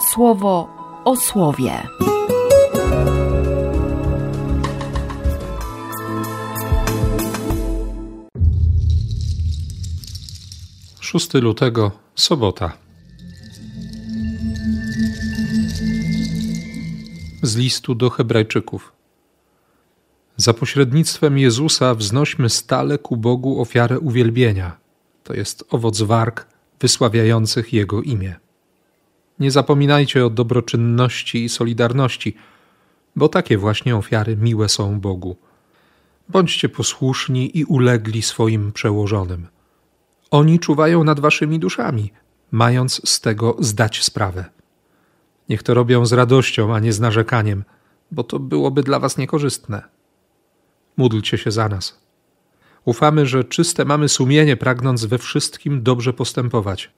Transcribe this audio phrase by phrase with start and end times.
[0.00, 0.68] słowo
[1.04, 1.82] o słowie.
[11.00, 12.72] 6 lutego, sobota.
[17.42, 18.92] Z listu do Hebrajczyków.
[20.36, 24.76] Za pośrednictwem Jezusa wznośmy stale ku Bogu ofiarę uwielbienia,
[25.24, 26.46] to jest owoc warg
[26.80, 28.47] wysławiających Jego imię.
[29.40, 32.36] Nie zapominajcie o dobroczynności i solidarności,
[33.16, 35.36] bo takie właśnie ofiary miłe są Bogu.
[36.28, 39.46] Bądźcie posłuszni i ulegli swoim przełożonym–
[40.30, 42.12] oni czuwają nad waszymi duszami,
[42.50, 44.44] mając z tego zdać sprawę.
[45.48, 47.64] Niech to robią z radością, a nie z narzekaniem,
[48.10, 49.82] bo to byłoby dla was niekorzystne.
[50.96, 52.00] Módlcie się za nas.
[52.84, 56.90] Ufamy, że czyste mamy sumienie, pragnąc we wszystkim dobrze postępować.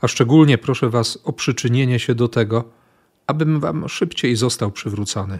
[0.00, 2.64] A szczególnie proszę was o przyczynienie się do tego,
[3.26, 5.38] abym wam szybciej został przywrócony.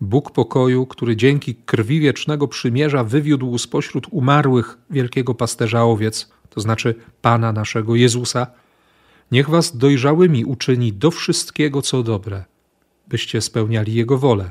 [0.00, 6.94] Bóg pokoju, który dzięki krwi wiecznego przymierza wywiódł spośród umarłych wielkiego pasterza owiec, to znaczy
[7.22, 8.46] Pana naszego Jezusa,
[9.32, 12.44] niech was dojrzałymi uczyni do wszystkiego, co dobre,
[13.08, 14.50] byście spełniali Jego wolę.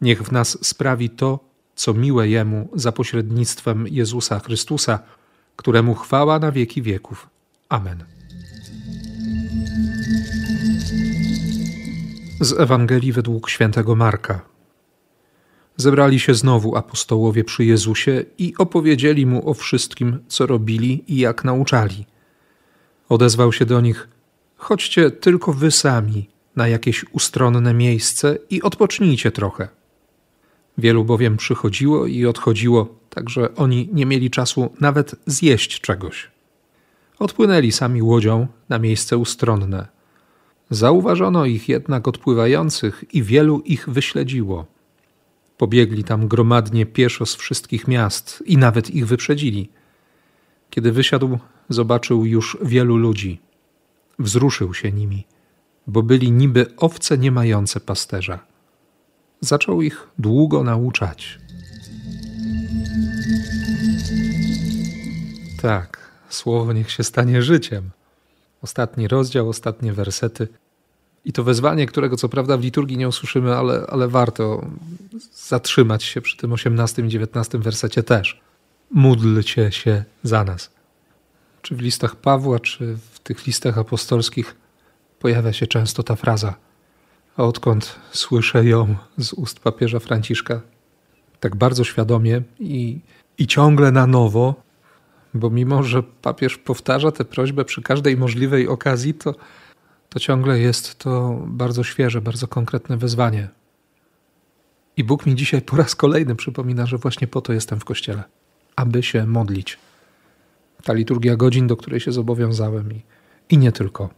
[0.00, 1.38] Niech w nas sprawi to,
[1.74, 4.98] co miłe Jemu za pośrednictwem Jezusa Chrystusa,
[5.56, 7.29] któremu chwała na wieki wieków.
[7.70, 8.04] Amen.
[12.40, 14.40] Z Ewangelii według świętego Marka.
[15.76, 21.44] Zebrali się znowu apostołowie przy Jezusie i opowiedzieli mu o wszystkim, co robili i jak
[21.44, 22.06] nauczali.
[23.08, 24.08] Odezwał się do nich:
[24.56, 29.68] Chodźcie tylko wy sami na jakieś ustronne miejsce i odpocznijcie trochę.
[30.78, 36.30] Wielu bowiem przychodziło i odchodziło, tak że oni nie mieli czasu nawet zjeść czegoś.
[37.20, 39.88] Odpłynęli sami łodzią na miejsce ustronne
[40.70, 44.66] Zauważono ich jednak odpływających i wielu ich wyśledziło.
[45.58, 49.70] Pobiegli tam gromadnie pieszo z wszystkich miast i nawet ich wyprzedzili.
[50.70, 51.38] Kiedy wysiadł,
[51.68, 53.40] zobaczył już wielu ludzi.
[54.18, 55.26] Wzruszył się nimi,
[55.86, 58.38] bo byli niby owce nie mające pasterza.
[59.40, 61.38] Zaczął ich długo nauczać.
[65.62, 67.90] Tak, słowo niech się stanie życiem.
[68.62, 70.48] Ostatni rozdział, ostatnie wersety.
[71.24, 74.66] I to wezwanie, którego co prawda w liturgii nie usłyszymy, ale, ale warto
[75.34, 78.40] zatrzymać się przy tym 18 i 19 wersecie też.
[78.90, 80.70] Módlcie się za nas.
[81.62, 84.56] Czy w listach Pawła, czy w tych listach apostolskich
[85.18, 86.54] pojawia się często ta fraza.
[87.36, 90.60] A odkąd słyszę ją z ust papieża Franciszka,
[91.40, 93.00] tak bardzo świadomie i,
[93.38, 94.54] i ciągle na nowo,
[95.34, 99.34] bo mimo, że papież powtarza tę prośbę przy każdej możliwej okazji, to,
[100.08, 103.48] to ciągle jest to bardzo świeże, bardzo konkretne wezwanie.
[104.96, 108.22] I Bóg mi dzisiaj po raz kolejny przypomina, że właśnie po to jestem w kościele,
[108.76, 109.78] aby się modlić.
[110.84, 113.02] Ta liturgia godzin, do której się zobowiązałem i,
[113.50, 114.10] i nie tylko.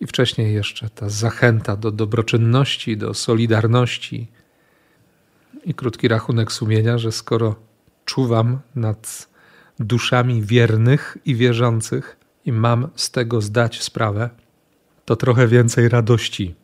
[0.00, 4.28] I wcześniej jeszcze ta zachęta do dobroczynności, do solidarności
[5.64, 7.54] i krótki rachunek sumienia, że skoro
[8.04, 9.31] czuwam nad
[9.84, 14.30] duszami wiernych i wierzących i mam z tego zdać sprawę,
[15.04, 16.54] to trochę więcej radości,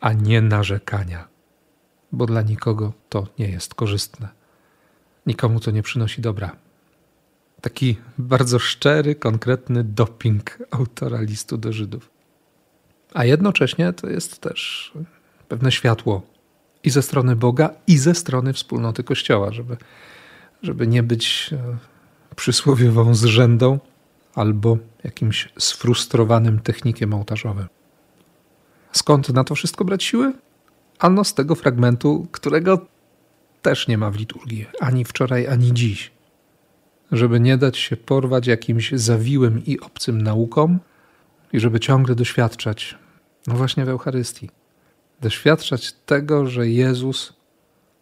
[0.00, 1.28] a nie narzekania,
[2.12, 4.28] bo dla nikogo to nie jest korzystne.
[5.26, 6.56] Nikomu to nie przynosi dobra.
[7.60, 12.10] Taki bardzo szczery, konkretny doping autora listu do Żydów.
[13.14, 14.92] A jednocześnie to jest też
[15.48, 16.22] pewne światło
[16.84, 19.76] i ze strony Boga, i ze strony wspólnoty Kościoła, żeby,
[20.62, 21.76] żeby nie być e,
[22.36, 23.78] przysłowiową zrzędą
[24.34, 27.66] albo jakimś sfrustrowanym technikiem ołtarzowym.
[28.92, 30.32] Skąd na to wszystko brać siły?
[30.98, 32.86] Ano z tego fragmentu, którego
[33.62, 36.10] też nie ma w liturgii, ani wczoraj, ani dziś.
[37.12, 40.78] Żeby nie dać się porwać jakimś zawiłym i obcym naukom
[41.52, 42.98] i żeby ciągle doświadczać,
[43.46, 44.50] no właśnie w Eucharystii,
[45.20, 47.32] doświadczać tego, że Jezus,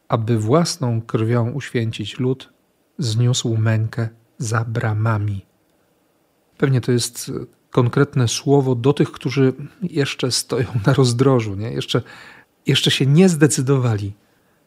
[0.09, 2.53] aby własną krwią uświęcić lud,
[2.99, 4.09] zniósł mękę
[4.41, 5.47] za bramami.
[6.59, 7.33] Pewnie to jest
[7.71, 9.53] konkretne słowo do tych, którzy
[9.83, 11.73] jeszcze stoją na rozdrożu, nie?
[11.73, 12.03] Jeszcze,
[12.67, 14.13] jeszcze się nie zdecydowali,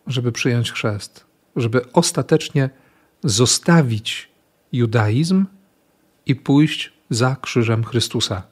[0.07, 1.25] żeby przyjąć chrzest,
[1.55, 2.69] żeby ostatecznie
[3.23, 4.29] zostawić
[4.71, 5.45] judaizm
[6.25, 8.43] i pójść za krzyżem Chrystusa.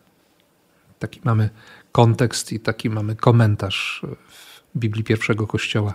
[1.00, 1.50] Taki mamy
[1.92, 5.94] kontekst i taki mamy komentarz w Biblii pierwszego Kościoła,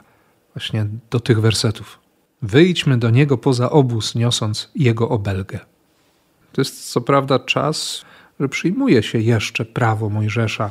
[0.54, 2.05] właśnie do tych wersetów.
[2.42, 5.58] Wyjdźmy do niego poza obóz, niosąc jego obelgę.
[6.52, 8.04] To jest co prawda czas
[8.40, 10.70] że przyjmuje się jeszcze prawo Mojżesza,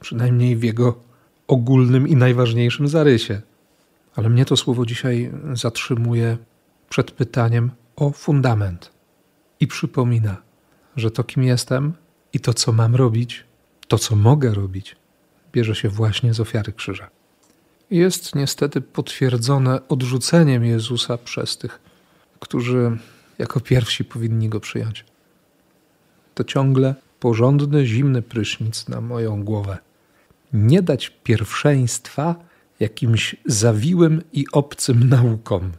[0.00, 1.00] przynajmniej w jego
[1.48, 3.40] ogólnym i najważniejszym zarysie.
[4.16, 6.38] Ale mnie to słowo dzisiaj zatrzymuje
[6.88, 8.92] przed pytaniem o fundament
[9.60, 10.36] i przypomina,
[10.96, 11.92] że to, kim jestem
[12.32, 13.44] i to, co mam robić,
[13.88, 14.96] to, co mogę robić,
[15.52, 17.10] bierze się właśnie z ofiary krzyża.
[17.90, 21.80] Jest niestety potwierdzone odrzuceniem Jezusa przez tych,
[22.40, 22.98] którzy
[23.38, 25.04] jako pierwsi powinni go przyjąć.
[26.34, 29.78] To ciągle porządny, zimny prysznic na moją głowę.
[30.52, 32.34] Nie dać pierwszeństwa
[32.80, 35.72] jakimś zawiłym i obcym naukom,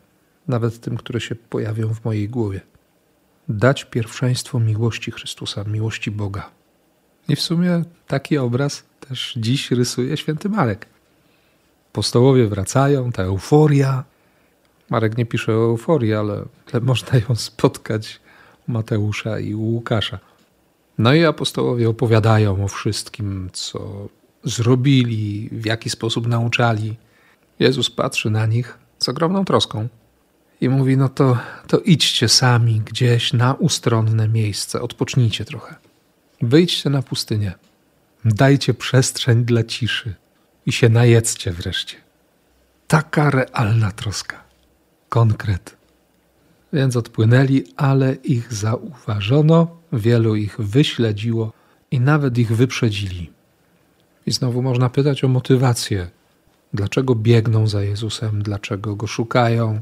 [0.48, 2.62] nawet tym, które się pojawią w mojej głowie.
[3.50, 6.50] Dać pierwszeństwo miłości Chrystusa, miłości Boga.
[7.28, 10.88] I w sumie taki obraz też dziś rysuje święty Marek.
[11.94, 14.04] Postołowie wracają, ta euforia.
[14.90, 16.46] Marek nie pisze o euforii, ale,
[16.82, 18.20] można ją spotkać
[18.68, 20.20] u Mateusza i Łukasza.
[20.98, 24.08] No i apostołowie opowiadają o wszystkim, co
[24.44, 26.96] zrobili, w jaki sposób nauczali.
[27.60, 29.88] Jezus patrzy na nich z ogromną troską
[30.62, 31.38] i mówi: No to,
[31.68, 35.76] to idźcie sami gdzieś na ustronne miejsce, odpocznijcie trochę.
[36.42, 37.54] Wyjdźcie na pustynię,
[38.26, 40.16] dajcie przestrzeń dla ciszy
[40.70, 41.98] i się najedzcie wreszcie.
[42.88, 44.44] Taka realna troska,
[45.10, 45.78] konkret.
[46.74, 51.54] Więc odpłynęli, ale ich zauważono, wielu ich wyśledziło
[51.92, 53.32] i nawet ich wyprzedzili.
[54.26, 56.10] I znowu można pytać o motywację.
[56.74, 59.82] Dlaczego biegną za Jezusem, dlaczego go szukają,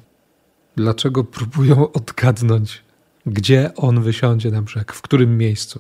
[0.75, 2.83] dlaczego próbują odgadnąć,
[3.25, 5.79] gdzie on wysiądzie na brzeg, w którym miejscu.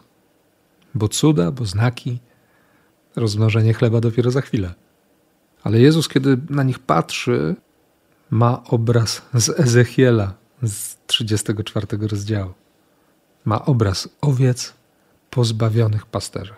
[0.95, 2.19] Bo cuda, bo znaki,
[3.15, 4.86] rozmnożenie chleba dopiero za chwilę.
[5.67, 7.55] Ale Jezus, kiedy na nich patrzy,
[8.29, 10.33] ma obraz z Ezechiela
[10.63, 12.53] z 34 rozdziału.
[13.45, 14.73] Ma obraz owiec
[15.29, 16.55] pozbawionych pasterza.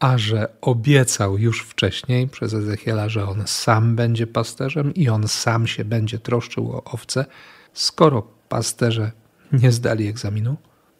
[0.00, 5.66] A że obiecał już wcześniej przez Ezechiela, że on sam będzie pasterzem i on sam
[5.66, 7.26] się będzie troszczył o owce,
[7.72, 9.12] skoro pasterze
[9.52, 10.56] nie zdali egzaminu,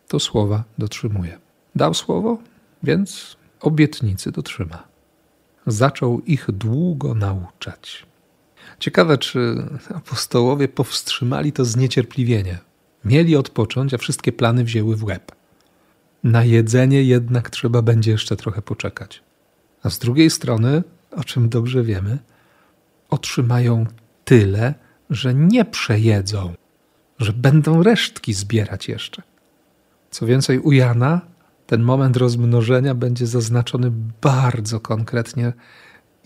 [0.09, 1.39] to słowa dotrzymuje.
[1.75, 2.39] Dał słowo,
[2.83, 4.90] więc obietnicy dotrzyma
[5.71, 8.07] zaczął ich długo nauczać.
[8.79, 9.63] Ciekawe, czy
[9.95, 12.59] apostołowie powstrzymali to zniecierpliwienie.
[13.05, 15.33] Mieli odpocząć, a wszystkie plany wzięły w łeb.
[16.25, 19.23] Na jedzenie jednak trzeba będzie jeszcze trochę poczekać.
[19.83, 22.19] A z drugiej strony, o czym dobrze wiemy,
[23.11, 23.87] otrzymają
[24.25, 24.75] tyle,
[25.11, 26.55] że nie przejedzą,
[27.19, 29.23] że będą resztki zbierać jeszcze.
[30.11, 31.21] Co więcej, u Jana
[31.71, 35.53] ten moment rozmnożenia będzie zaznaczony bardzo konkretnie.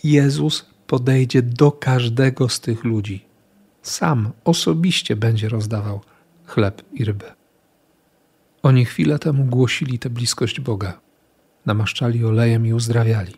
[0.03, 3.25] Jezus podejdzie do każdego z tych ludzi.
[3.81, 6.01] Sam osobiście będzie rozdawał
[6.45, 7.33] chleb i rybę.
[8.63, 10.99] Oni chwilę temu głosili tę bliskość Boga,
[11.65, 13.33] namaszczali olejem i uzdrawiali.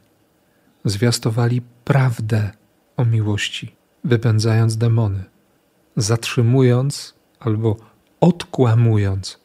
[0.86, 2.52] Zwiastowali prawdę
[2.98, 5.24] o miłości, wypędzając demony,
[5.98, 7.78] zatrzymując albo
[8.22, 9.40] odkłamując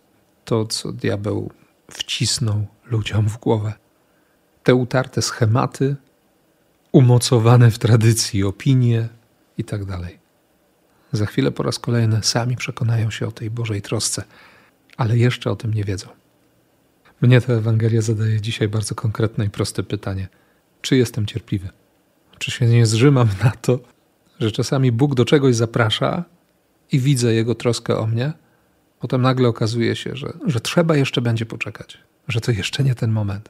[0.45, 1.51] to, co diabeł
[1.95, 3.73] wcisnął ludziom w głowę.
[4.63, 5.97] Te utarte schematy,
[6.93, 9.09] umocowane w tradycji opinie
[9.59, 9.87] itd.
[9.87, 10.19] Tak
[11.13, 14.25] Za chwilę po raz kolejny sami przekonają się o tej Bożej trosce,
[14.97, 16.09] ale jeszcze o tym nie wiedzą.
[17.21, 20.29] Mnie ta Ewangelia zadaje dzisiaj bardzo konkretne i proste pytanie:
[20.83, 21.69] czy jestem cierpliwy?
[22.39, 23.79] Czy się nie zrzymam na to,
[24.41, 26.25] że czasami Bóg do czegoś zaprasza
[26.93, 28.33] i widzę Jego troskę o mnie,
[29.03, 33.11] Potem nagle okazuje się, że, że trzeba jeszcze będzie poczekać, że to jeszcze nie ten
[33.13, 33.49] moment.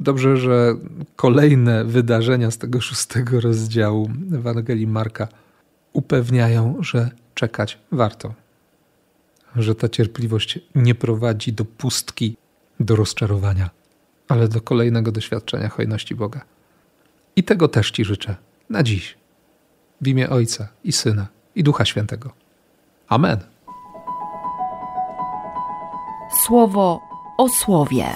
[0.00, 0.74] Dobrze, że
[1.16, 5.28] kolejne wydarzenia z tego szóstego rozdziału Ewangelii Marka
[5.92, 8.34] upewniają, że czekać warto.
[9.56, 12.36] Że ta cierpliwość nie prowadzi do pustki,
[12.80, 13.70] do rozczarowania,
[14.28, 16.40] ale do kolejnego doświadczenia hojności Boga.
[17.36, 18.36] I tego też Ci życzę
[18.70, 19.18] na dziś.
[20.00, 22.32] W imię Ojca i Syna i Ducha Świętego.
[23.08, 23.55] Amen
[26.30, 27.00] słowo
[27.36, 28.06] o słowie.